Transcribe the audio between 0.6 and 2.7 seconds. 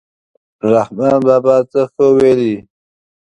رحمان بابا څه ښه ویلي.